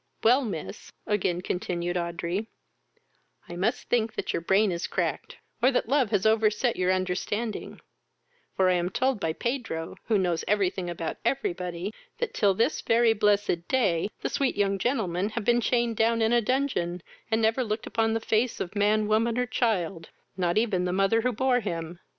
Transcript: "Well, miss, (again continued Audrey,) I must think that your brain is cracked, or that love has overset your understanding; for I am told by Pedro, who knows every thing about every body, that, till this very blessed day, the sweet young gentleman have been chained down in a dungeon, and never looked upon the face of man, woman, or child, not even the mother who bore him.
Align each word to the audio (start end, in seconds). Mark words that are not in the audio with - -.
"Well, 0.23 0.41
miss, 0.43 0.91
(again 1.05 1.41
continued 1.41 1.95
Audrey,) 1.95 2.47
I 3.47 3.55
must 3.55 3.87
think 3.87 4.15
that 4.15 4.33
your 4.33 4.41
brain 4.41 4.71
is 4.71 4.87
cracked, 4.87 5.37
or 5.61 5.69
that 5.69 5.87
love 5.87 6.09
has 6.09 6.25
overset 6.25 6.75
your 6.75 6.91
understanding; 6.91 7.79
for 8.55 8.67
I 8.67 8.73
am 8.73 8.89
told 8.89 9.19
by 9.19 9.31
Pedro, 9.33 9.97
who 10.05 10.17
knows 10.17 10.43
every 10.47 10.71
thing 10.71 10.89
about 10.89 11.17
every 11.23 11.53
body, 11.53 11.93
that, 12.17 12.33
till 12.33 12.55
this 12.55 12.81
very 12.81 13.13
blessed 13.13 13.67
day, 13.67 14.09
the 14.21 14.29
sweet 14.29 14.55
young 14.57 14.79
gentleman 14.79 15.29
have 15.29 15.45
been 15.45 15.61
chained 15.61 15.97
down 15.97 16.23
in 16.23 16.33
a 16.33 16.41
dungeon, 16.41 17.03
and 17.29 17.39
never 17.39 17.63
looked 17.63 17.85
upon 17.85 18.13
the 18.13 18.19
face 18.19 18.59
of 18.59 18.75
man, 18.75 19.07
woman, 19.07 19.37
or 19.37 19.45
child, 19.45 20.09
not 20.35 20.57
even 20.57 20.85
the 20.85 20.91
mother 20.93 21.21
who 21.21 21.31
bore 21.31 21.59
him. 21.59 21.99